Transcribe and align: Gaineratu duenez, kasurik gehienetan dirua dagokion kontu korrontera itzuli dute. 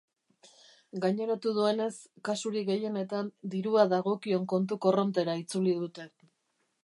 Gaineratu 1.01 1.51
duenez, 1.57 1.89
kasurik 2.29 2.65
gehienetan 2.71 3.29
dirua 3.55 3.85
dagokion 3.93 4.47
kontu 4.55 4.79
korrontera 4.87 5.39
itzuli 5.45 5.77
dute. 5.85 6.09